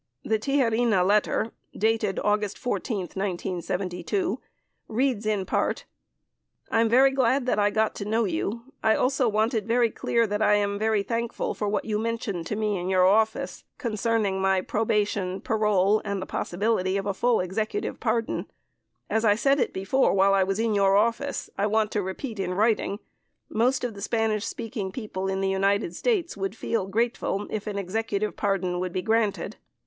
44 0.23 0.29
The 0.31 0.39
Tijerina 0.79 1.05
letter 1.05 1.51
(dated 1.77 2.17
August 2.23 2.57
14, 2.57 3.01
1972) 3.13 4.39
reads 4.87 5.27
in 5.27 5.45
part: 5.45 5.85
I'm 6.71 6.89
very 6.89 7.11
glad 7.11 7.45
that 7.45 7.59
I 7.59 7.69
got 7.69 7.93
to 7.97 8.05
know 8.05 8.23
you. 8.25 8.63
I 8.81 8.95
also 8.95 9.29
want 9.29 9.53
it 9.53 9.65
very 9.65 9.91
clear 9.91 10.25
that 10.25 10.41
I 10.41 10.55
am 10.55 10.79
very 10.79 11.03
thankful 11.03 11.53
for 11.53 11.69
what 11.69 11.85
you 11.85 11.99
mentioned 11.99 12.47
to 12.47 12.55
me 12.55 12.79
in 12.79 12.89
your 12.89 13.05
office 13.05 13.63
concerning 13.77 14.41
my 14.41 14.61
probation, 14.61 15.39
parole, 15.39 16.01
and 16.03 16.19
the 16.19 16.25
pos 16.25 16.49
sibility 16.51 16.97
of 16.97 17.05
a 17.05 17.13
full 17.13 17.39
Executive 17.39 17.99
pardon. 17.99 18.49
As 19.07 19.23
I 19.23 19.35
said 19.35 19.59
it 19.59 19.71
before 19.71 20.13
while 20.15 20.33
I 20.33 20.43
was 20.43 20.57
in 20.59 20.73
your 20.73 20.97
office, 20.97 21.47
I 21.59 21.67
want 21.67 21.91
to 21.91 22.01
repeat 22.01 22.39
in 22.39 22.55
writing 22.55 22.97
most 23.49 23.83
of 23.83 23.93
the 23.93 24.01
Spanish 24.01 24.45
speaking 24.45 24.91
people 24.91 25.27
in 25.27 25.41
the 25.41 25.47
United 25.49 25.95
States 25.95 26.35
would 26.35 26.55
feel 26.55 26.87
grateful 26.87 27.45
if 27.51 27.67
an 27.67 27.77
Executive 27.77 28.35
pardon 28.35 28.79
would 28.79 28.93
be 28.93 29.03
granted. 29.03 29.57